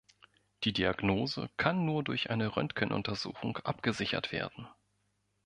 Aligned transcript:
Die 0.63 0.73
Diagnose 0.73 1.51
kann 1.57 1.85
nur 1.85 2.03
durch 2.03 2.31
eine 2.31 2.55
Röntgenuntersuchung 2.57 3.57
abgesichert 3.59 4.31
werden. 4.31 4.67